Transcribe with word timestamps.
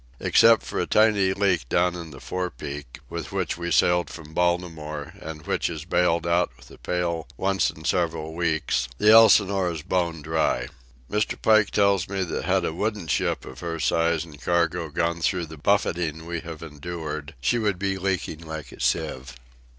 Except 0.19 0.63
for 0.63 0.79
a 0.79 0.87
tiny 0.87 1.31
leak 1.31 1.69
down 1.69 1.93
in 1.95 2.09
the 2.09 2.19
fore 2.19 2.49
peak, 2.49 2.97
with 3.07 3.31
which 3.31 3.55
we 3.55 3.69
sailed 3.69 4.09
from 4.09 4.33
Baltimore 4.33 5.13
and 5.19 5.45
which 5.45 5.69
is 5.69 5.85
bailed 5.85 6.25
out 6.25 6.49
with 6.57 6.71
a 6.71 6.79
pail 6.79 7.27
once 7.37 7.69
in 7.69 7.85
several 7.85 8.33
weeks, 8.33 8.87
the 8.97 9.11
Elsinore 9.11 9.69
is 9.69 9.83
bone 9.83 10.23
dry. 10.23 10.69
Mr. 11.07 11.39
Pike 11.39 11.69
tells 11.69 12.09
me 12.09 12.23
that 12.23 12.45
had 12.45 12.65
a 12.65 12.73
wooden 12.73 13.05
ship 13.05 13.45
of 13.45 13.59
her 13.59 13.79
size 13.79 14.25
and 14.25 14.41
cargo 14.41 14.89
gone 14.89 15.21
through 15.21 15.45
the 15.45 15.55
buffeting 15.59 16.25
we 16.25 16.39
have 16.39 16.63
endured, 16.63 17.35
she 17.39 17.59
would 17.59 17.77
be 17.77 17.99
leaking 17.99 18.39
like 18.39 18.71
a 18.71 18.79
sieve. 18.79 19.35